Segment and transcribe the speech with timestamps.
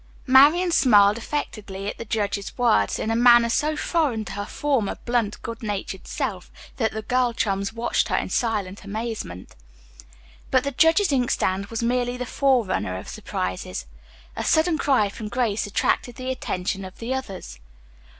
[0.25, 4.95] Marian smiled affectedly at the judge's words, in a manner so foreign to her former,
[5.05, 9.55] blunt, good natured self, that the girl chums watched her in silent amazement.
[10.49, 13.85] But the judge's inkstand was merely the fore runner of surprises.
[14.35, 17.59] A sudden cry from Grace attracted the attention of the others.